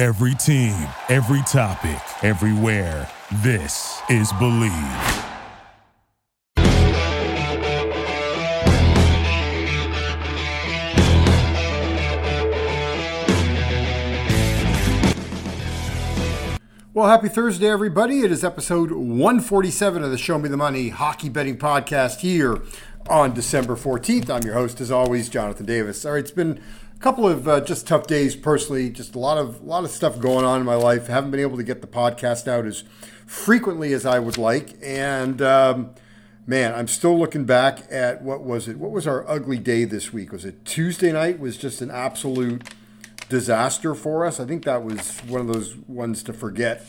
[0.00, 3.06] Every team, every topic, everywhere.
[3.42, 4.72] This is Believe.
[16.94, 18.20] Well, happy Thursday, everybody.
[18.20, 22.62] It is episode 147 of the Show Me the Money Hockey Betting Podcast here
[23.10, 24.30] on December 14th.
[24.30, 26.06] I'm your host, as always, Jonathan Davis.
[26.06, 26.58] All right, it's been
[27.00, 30.20] couple of uh, just tough days personally, just a lot of a lot of stuff
[30.20, 31.06] going on in my life.
[31.06, 32.84] Haven't been able to get the podcast out as
[33.26, 34.76] frequently as I would like.
[34.82, 35.94] And um,
[36.46, 38.76] man, I'm still looking back at what was it?
[38.76, 40.30] What was our ugly day this week?
[40.30, 41.40] Was it Tuesday night?
[41.40, 42.62] Was just an absolute
[43.30, 44.38] disaster for us.
[44.38, 46.84] I think that was one of those ones to forget,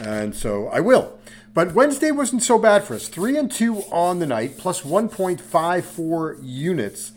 [0.00, 1.18] and so I will.
[1.54, 3.08] But Wednesday wasn't so bad for us.
[3.08, 7.12] Three and two on the night, plus 1.54 units,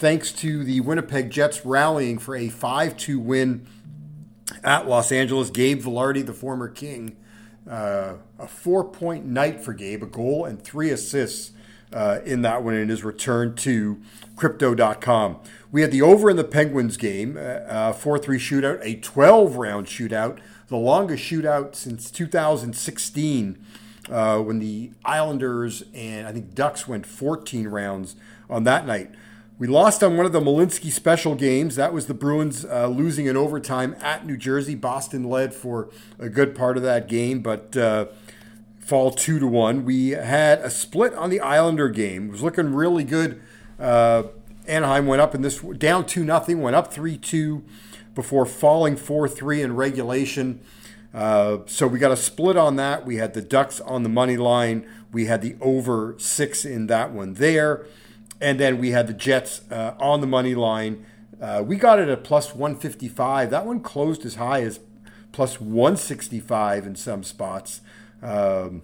[0.00, 3.66] thanks to the Winnipeg Jets rallying for a 5-2 win
[4.64, 5.50] at Los Angeles.
[5.50, 7.16] Gabe Vilardi, the former King,
[7.68, 11.52] uh, a four-point night for Gabe, a goal and three assists
[11.92, 14.00] uh, in that one in his return to
[14.36, 15.36] Crypto.com.
[15.70, 19.86] We had the over in the Penguins game, uh, 4 3 shootout, a 12 round
[19.86, 23.66] shootout, the longest shootout since 2016
[24.10, 28.16] uh, when the Islanders and I think Ducks went 14 rounds
[28.48, 29.10] on that night.
[29.60, 31.76] We lost on one of the Malinsky special games.
[31.76, 34.74] That was the Bruins uh, losing in overtime at New Jersey.
[34.74, 38.06] Boston led for a good part of that game, but uh,
[38.78, 39.84] fall two to one.
[39.84, 42.28] We had a split on the Islander game.
[42.28, 43.38] It was looking really good.
[43.78, 44.28] Uh,
[44.66, 47.62] Anaheim went up in this down two nothing, went up three two
[48.14, 50.62] before falling four three in regulation.
[51.12, 53.04] Uh, so we got a split on that.
[53.04, 54.86] We had the Ducks on the money line.
[55.12, 57.84] We had the over six in that one there,
[58.40, 61.04] and then we had the Jets uh, on the money line.
[61.40, 63.50] Uh, we got it at plus 155.
[63.50, 64.80] That one closed as high as
[65.32, 67.80] plus 165 in some spots.
[68.22, 68.82] Um,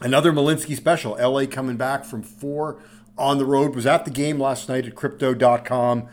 [0.00, 1.16] another Malinsky special.
[1.18, 2.80] LA coming back from four
[3.16, 3.74] on the road.
[3.74, 6.08] Was at the game last night at Crypto.com,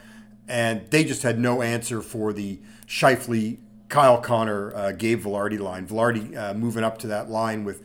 [0.48, 3.58] and they just had no answer for the Scheifele,
[3.90, 5.88] Kyle Connor, uh, Gabe Vilardi line.
[5.88, 7.84] Vilardi uh, moving up to that line with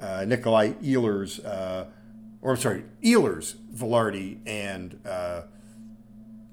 [0.00, 1.86] uh, Nikolai Ehlers, uh,
[2.40, 5.42] or I'm sorry, Ehlers, Vilardi, and uh,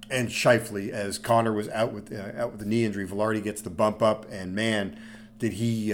[0.09, 3.07] and Scheifele as Connor was out with uh, out with the knee injury.
[3.07, 4.99] Vilardi gets the bump up, and man,
[5.39, 5.93] did he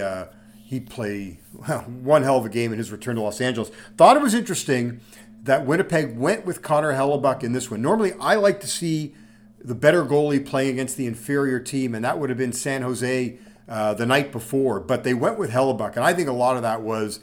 [0.72, 3.70] he play well, one hell of a game in his return to Los Angeles.
[3.98, 5.00] Thought it was interesting
[5.42, 7.82] that Winnipeg went with Connor Hellebuyck in this one.
[7.82, 9.14] Normally, I like to see
[9.60, 13.38] the better goalie playing against the inferior team, and that would have been San Jose
[13.68, 14.80] uh, the night before.
[14.80, 17.20] But they went with Hellebuyck, and I think a lot of that was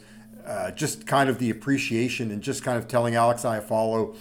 [0.50, 4.16] uh, just kind of the appreciation and just kind of telling Alex Iafallo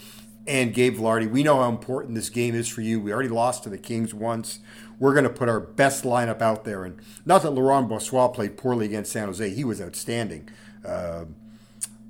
[0.45, 2.99] and Gabe Vilardi, we know how important this game is for you.
[2.99, 4.59] We already lost to the Kings once
[4.99, 6.83] we're going to put our best lineup out there.
[6.83, 10.49] And not that Laurent Brossoit played poorly against San Jose, he was outstanding.
[10.85, 11.25] Uh,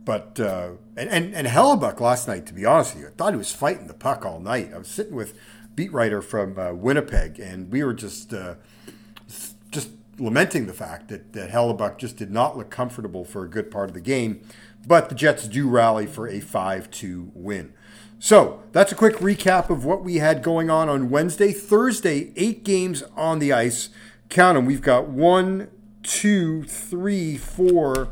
[0.04, 3.34] but uh, and, and and Hellebuyck last night, to be honest with you, I thought
[3.34, 4.72] he was fighting the puck all night.
[4.74, 5.38] I was sitting with
[5.76, 8.56] beat writer from uh, Winnipeg, and we were just uh,
[10.20, 13.90] lamenting the fact that that Hellebuyck just did not look comfortable for a good part
[13.90, 14.42] of the game.
[14.88, 17.74] But the Jets do rally for a five-two win.
[18.18, 21.52] So that's a quick recap of what we had going on on Wednesday.
[21.52, 23.90] Thursday, eight games on the ice.
[24.30, 24.66] Count them.
[24.66, 25.70] We've got one,
[26.04, 28.10] two, three, four,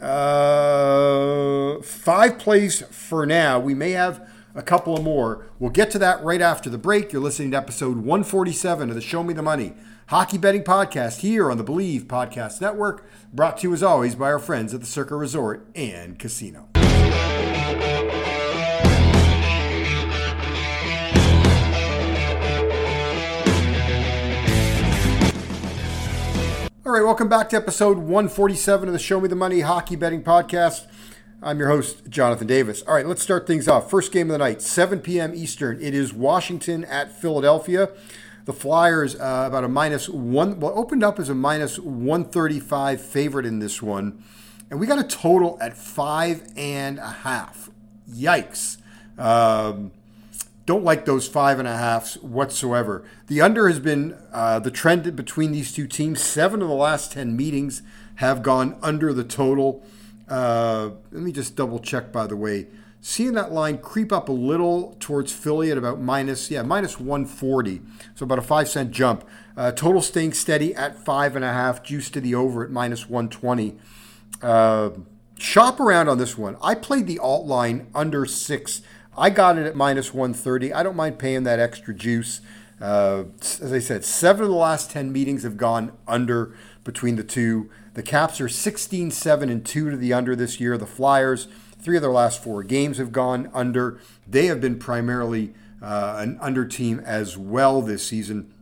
[0.00, 3.58] uh, five plays for now.
[3.58, 5.46] We may have a couple of more.
[5.58, 7.12] We'll get to that right after the break.
[7.12, 9.74] You're listening to episode 147 of the Show Me the Money
[10.08, 14.26] Hockey Betting Podcast here on the Believe Podcast Network, brought to you as always by
[14.26, 16.68] our friends at the Circa Resort and Casino.
[26.86, 30.22] All right, welcome back to episode 147 of the Show Me the Money Hockey Betting
[30.22, 30.86] Podcast.
[31.44, 32.80] I'm your host, Jonathan Davis.
[32.88, 33.90] All right, let's start things off.
[33.90, 35.34] First game of the night, 7 p.m.
[35.34, 35.78] Eastern.
[35.78, 37.90] It is Washington at Philadelphia.
[38.46, 43.44] The Flyers, uh, about a minus one, well, opened up as a minus 135 favorite
[43.44, 44.24] in this one.
[44.70, 47.68] And we got a total at five and a half.
[48.10, 48.78] Yikes.
[49.18, 49.92] Um,
[50.64, 53.04] don't like those five and a halfs whatsoever.
[53.26, 56.22] The under has been uh, the trend between these two teams.
[56.22, 57.82] Seven of the last 10 meetings
[58.14, 59.84] have gone under the total.
[60.28, 62.66] Uh, let me just double check, by the way.
[63.00, 67.82] Seeing that line creep up a little towards Philly at about minus, yeah, minus 140.
[68.14, 69.24] So about a five cent jump.
[69.56, 73.08] Uh, total staying steady at five and a half, juice to the over at minus
[73.08, 73.76] 120.
[74.40, 74.90] Uh,
[75.38, 76.56] shop around on this one.
[76.62, 78.80] I played the alt line under six
[79.16, 80.72] I got it at minus 130.
[80.72, 82.40] I don't mind paying that extra juice.
[82.84, 86.54] Uh, as I said, seven of the last 10 meetings have gone under
[86.84, 87.70] between the two.
[87.94, 90.76] The Caps are 16 7 and 2 to the under this year.
[90.76, 91.48] The Flyers,
[91.80, 94.00] three of their last four games have gone under.
[94.28, 98.52] They have been primarily uh, an under team as well this season.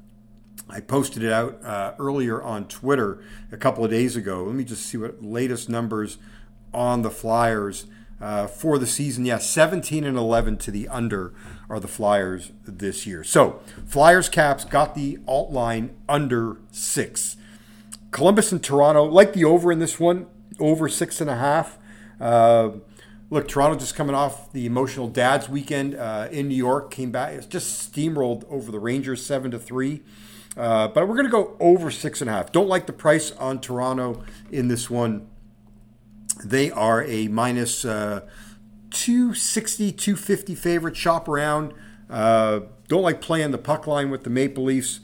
[0.68, 4.44] I posted it out uh, earlier on Twitter a couple of days ago.
[4.44, 6.18] Let me just see what latest numbers
[6.72, 7.86] on the Flyers
[8.22, 9.26] uh, for the season.
[9.26, 11.34] Yeah, 17 and 11 to the under
[11.68, 13.24] are the Flyers this year.
[13.24, 17.36] So, Flyers Caps got the alt line under six.
[18.12, 20.26] Columbus and Toronto, like the over in this one,
[20.60, 21.78] over six and a half.
[22.20, 22.70] Uh,
[23.30, 27.32] look, Toronto just coming off the emotional dads weekend uh, in New York, came back,
[27.32, 30.02] it's just steamrolled over the Rangers seven to three.
[30.56, 32.52] Uh, but we're going to go over six and a half.
[32.52, 35.26] Don't like the price on Toronto in this one.
[36.44, 38.22] They are a minus, uh,
[38.90, 40.96] 260, 250 favorite.
[40.96, 41.72] Shop around.
[42.10, 45.00] Uh, don't like playing the puck line with the Maple Leafs.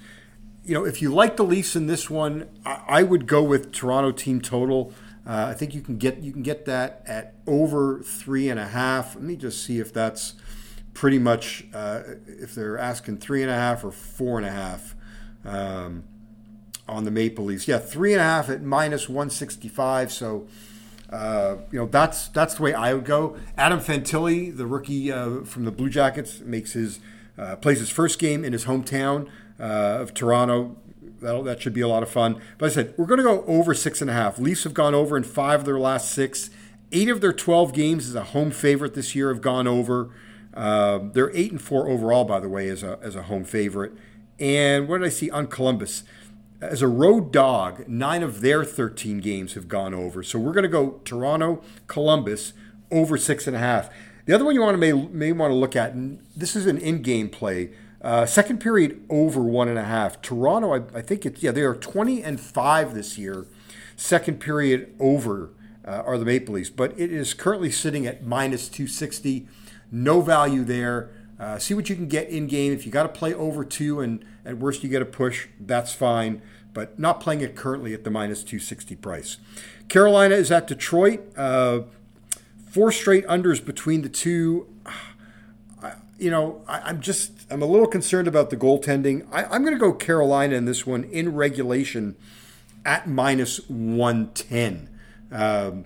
[0.64, 3.72] You know, if you like the Leafs in this one, I, I would go with
[3.72, 4.92] Toronto team total.
[5.26, 8.68] Uh, I think you can get you can get that at over three and a
[8.68, 9.14] half.
[9.14, 10.34] Let me just see if that's
[10.94, 14.94] pretty much uh, if they're asking three and a half or four and a half
[15.44, 16.04] um,
[16.88, 17.68] on the Maple Leafs.
[17.68, 20.12] Yeah, three and a half at minus one sixty five.
[20.12, 20.46] So
[21.10, 23.36] uh, you know, that's that's the way I would go.
[23.56, 27.00] Adam Fantilli, the rookie uh, from the Blue Jackets, makes his
[27.38, 29.28] uh, plays his first game in his hometown
[29.58, 30.76] uh, of Toronto.
[31.20, 32.40] That'll, that should be a lot of fun.
[32.58, 34.38] But I said we're going to go over six and a half.
[34.38, 36.50] Leafs have gone over in five of their last six.
[36.92, 40.10] Eight of their twelve games as a home favorite this year have gone over.
[40.54, 43.92] Uh, they're eight and four overall, by the way, as a as a home favorite.
[44.38, 46.04] And what did I see on Columbus?
[46.60, 50.22] As a road dog, nine of their 13 games have gone over.
[50.22, 52.52] So we're going to go Toronto, Columbus
[52.90, 53.90] over six and a half.
[54.26, 56.66] The other one you want to may, may want to look at, and this is
[56.66, 57.70] an in-game play.
[58.02, 60.20] Uh, second period over one and a half.
[60.20, 63.46] Toronto, I, I, think it's yeah, they are 20 and five this year.
[63.96, 65.50] Second period over
[65.84, 69.48] uh, are the Maple Leafs, but it is currently sitting at minus 260.
[69.90, 71.10] No value there.
[71.38, 72.72] Uh, see what you can get in game.
[72.72, 75.92] If you got to play over two and at worst you get a push, that's
[75.92, 76.42] fine.
[76.74, 79.38] But not playing it currently at the minus 260 price.
[79.88, 81.20] Carolina is at Detroit.
[81.36, 81.82] Uh,
[82.70, 84.66] four straight unders between the two.
[86.18, 89.26] you know, I, am just I'm a little concerned about the goaltending.
[89.32, 92.16] I, I'm going to go Carolina in this one in regulation
[92.84, 94.88] at minus 110.
[95.30, 95.84] Um,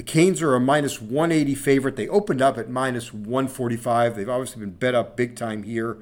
[0.00, 1.96] the Canes are a minus 180 favorite.
[1.96, 4.16] They opened up at minus 145.
[4.16, 5.98] They've obviously been bet up big time here.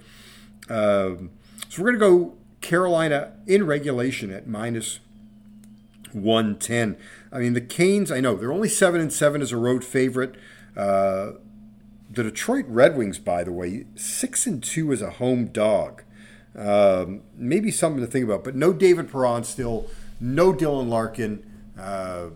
[0.69, 1.31] Um,
[1.69, 5.01] so we're going to go Carolina in regulation at minus
[6.13, 6.97] 110.
[7.33, 10.37] I mean, the Canes, I know, they're only 7 and 7 as a road favorite.
[10.77, 11.33] Uh,
[12.09, 16.05] the Detroit Red Wings, by the way, 6 and 2 as a home dog.
[16.57, 19.91] Um, maybe something to think about, but no David Perron still,
[20.21, 21.43] no Dylan Larkin.
[21.77, 22.29] Uh,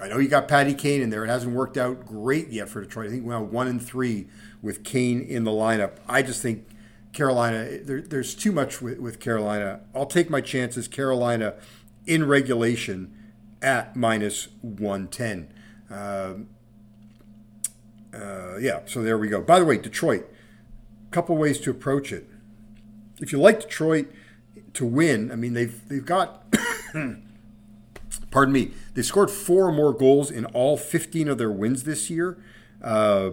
[0.00, 1.24] I know you got Patty Kane in there.
[1.24, 3.06] It hasn't worked out great yet for Detroit.
[3.06, 4.26] I think we're one and three
[4.60, 5.92] with Kane in the lineup.
[6.08, 6.66] I just think
[7.12, 7.78] Carolina.
[7.82, 9.80] There, there's too much with, with Carolina.
[9.94, 10.86] I'll take my chances.
[10.86, 11.54] Carolina
[12.06, 13.14] in regulation
[13.62, 15.52] at minus one ten.
[15.88, 16.48] Um,
[18.14, 19.40] uh, yeah, so there we go.
[19.40, 20.26] By the way, Detroit.
[21.08, 22.28] A couple ways to approach it.
[23.20, 24.10] If you like Detroit
[24.74, 26.44] to win, I mean they've they've got
[28.30, 32.38] pardon me, they scored four more goals in all 15 of their wins this year.
[32.82, 33.30] Uh,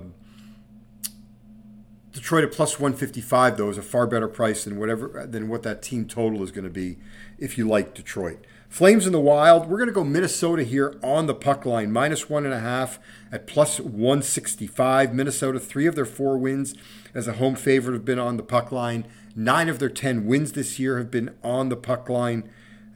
[2.12, 5.82] Detroit at plus 155 though is a far better price than whatever than what that
[5.82, 6.98] team total is going to be
[7.40, 8.46] if you like Detroit.
[8.70, 9.68] Flames in the Wild.
[9.68, 12.98] We're going to go Minnesota here on the puck line, minus one and a half
[13.32, 15.14] at plus 165.
[15.14, 16.74] Minnesota, three of their four wins
[17.14, 19.06] as a home favorite have been on the puck line.
[19.36, 22.50] Nine of their 10 wins this year have been on the puck line.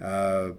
[0.04, 0.50] Uh,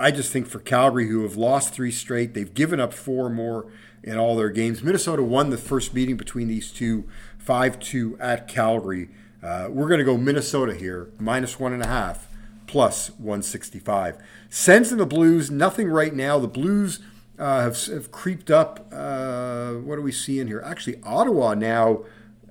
[0.00, 3.66] I just think for Calgary, who have lost three straight, they've given up four more
[4.02, 4.82] in all their games.
[4.82, 7.06] Minnesota won the first meeting between these two,
[7.38, 9.10] 5 2 at Calgary.
[9.42, 12.28] Uh, we're going to go Minnesota here, minus one and a half,
[12.66, 14.16] plus 165.
[14.48, 16.38] Sens and the Blues, nothing right now.
[16.38, 17.00] The Blues
[17.38, 18.88] uh, have, have creeped up.
[18.90, 20.62] Uh, what do we see in here?
[20.64, 22.04] Actually, Ottawa now,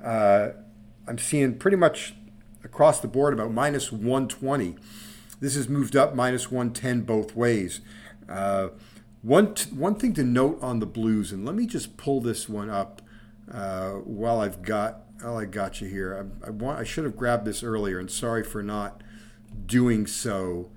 [0.03, 0.49] uh,
[1.07, 2.13] I'm seeing pretty much
[2.63, 4.75] across the board about minus 120.
[5.39, 7.81] This has moved up minus 110 both ways.
[8.27, 8.69] Uh,
[9.21, 12.47] one, t- one thing to note on the Blues, and let me just pull this
[12.47, 13.01] one up
[13.51, 16.31] uh, while I've got while I got you here.
[16.43, 19.01] I, I, want I should have grabbed this earlier, and sorry for not
[19.65, 20.71] doing so.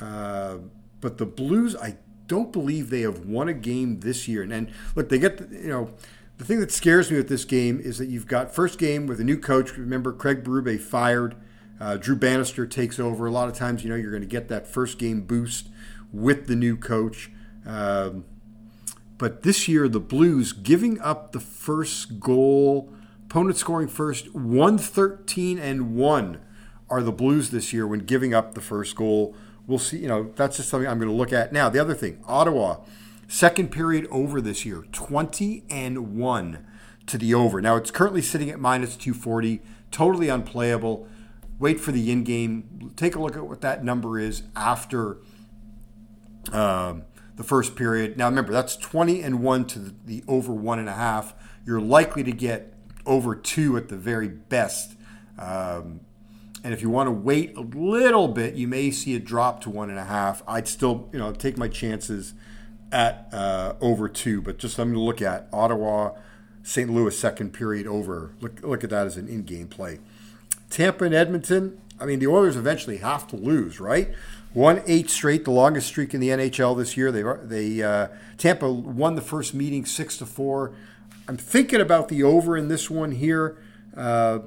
[0.00, 0.58] Uh,
[1.00, 4.42] but the Blues, I don't believe they have won a game this year.
[4.42, 5.90] And, and look, they get the, you know
[6.38, 9.20] the thing that scares me with this game is that you've got first game with
[9.20, 9.76] a new coach.
[9.76, 11.36] Remember, Craig Berube fired.
[11.82, 13.26] Uh, Drew Bannister takes over.
[13.26, 15.66] A lot of times, you know, you're going to get that first game boost
[16.12, 17.28] with the new coach.
[17.66, 18.24] Um,
[19.18, 22.92] but this year, the Blues giving up the first goal,
[23.24, 26.40] opponent scoring first, 113 and 1
[26.88, 29.34] are the Blues this year when giving up the first goal.
[29.66, 31.52] We'll see, you know, that's just something I'm going to look at.
[31.52, 32.76] Now, the other thing, Ottawa,
[33.26, 36.64] second period over this year, 20 and 1
[37.06, 37.60] to the over.
[37.60, 39.60] Now, it's currently sitting at minus 240,
[39.90, 41.08] totally unplayable
[41.58, 42.92] wait for the in game.
[42.96, 45.18] Take a look at what that number is after
[46.52, 47.04] um,
[47.36, 48.16] the first period.
[48.16, 51.34] Now, remember, that's 20 and 1 to the over one and a half.
[51.64, 52.74] You're likely to get
[53.06, 54.96] over two at the very best.
[55.38, 56.00] Um,
[56.64, 59.70] and if you want to wait a little bit, you may see it drop to
[59.70, 60.42] one and a half.
[60.46, 62.34] I'd still, you know, take my chances
[62.92, 66.12] at uh, over two, but just I'm going to look at Ottawa,
[66.62, 66.88] St.
[66.90, 68.34] Louis second period over.
[68.40, 69.98] Look, look at that as an in-game play.
[70.72, 74.12] Tampa and Edmonton, I mean, the Oilers eventually have to lose, right?
[74.54, 77.12] Won eight straight, the longest streak in the NHL this year.
[77.12, 80.74] They they uh, Tampa won the first meeting six to four.
[81.28, 83.62] I'm thinking about the over in this one here.
[83.96, 84.40] Uh,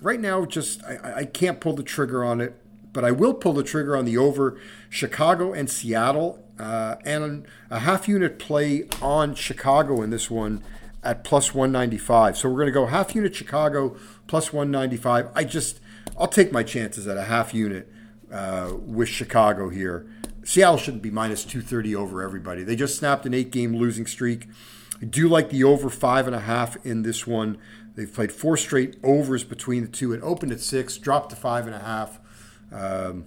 [0.00, 2.54] right now, just I, I can't pull the trigger on it,
[2.92, 7.80] but I will pull the trigger on the over Chicago and Seattle, uh, and a
[7.80, 10.62] half unit play on Chicago in this one
[11.02, 12.36] at plus 195.
[12.36, 15.28] So we're going to go half unit Chicago plus 195.
[15.34, 15.80] I just,
[16.18, 17.90] I'll take my chances at a half unit
[18.30, 20.06] uh, with Chicago here.
[20.44, 22.64] Seattle shouldn't be minus 230 over everybody.
[22.64, 24.48] They just snapped an eight game losing streak.
[25.00, 27.58] I do like the over five and a half in this one.
[27.94, 30.12] They've played four straight overs between the two.
[30.12, 32.20] It opened at six, dropped to five and a half.
[32.72, 33.26] Um,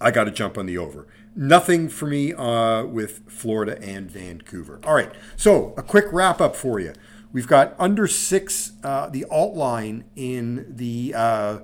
[0.00, 1.08] I got to jump on the over.
[1.40, 4.80] Nothing for me uh, with Florida and Vancouver.
[4.82, 6.94] All right, so a quick wrap up for you.
[7.32, 11.58] We've got under six, uh, the alt line in the uh,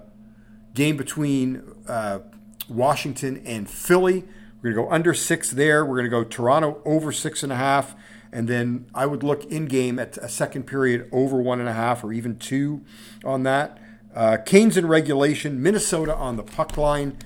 [0.75, 2.21] game between uh,
[2.69, 4.23] Washington and Philly.
[4.63, 5.85] We're going to go under six there.
[5.85, 7.97] We're going to go Toronto over six and a half.
[8.31, 11.73] And then I would look in game at a second period over one and a
[11.73, 12.85] half or even two
[13.25, 13.79] on that.
[14.15, 17.19] Uh, Canes in regulation, Minnesota on the puck line,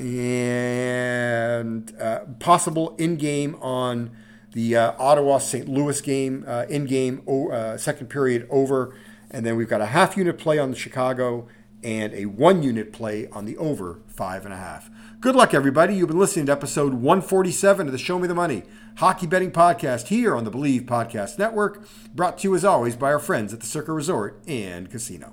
[0.00, 4.10] and uh, possible in game on
[4.52, 5.68] the uh, Ottawa St.
[5.68, 8.94] Louis game uh, in game uh, second period over,
[9.30, 11.46] and then we've got a half unit play on the Chicago
[11.82, 14.90] and a one unit play on the over five and a half.
[15.20, 15.94] Good luck, everybody.
[15.94, 18.64] You've been listening to episode 147 of the Show Me the Money
[18.96, 23.12] Hockey Betting Podcast here on the Believe Podcast Network, brought to you as always by
[23.12, 25.32] our friends at the Circa Resort and Casino.